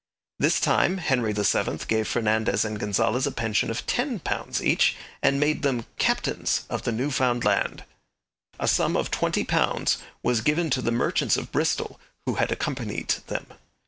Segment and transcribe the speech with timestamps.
[0.39, 5.39] This time Henry VII gave Fernandez and Gonzales a pension of ten pounds each, and
[5.39, 7.83] made them 'captains' of the New Found Land.
[8.59, 13.09] A sum of twenty pounds was given to the merchants of Bristol who had accompanied
[13.27, 13.45] them.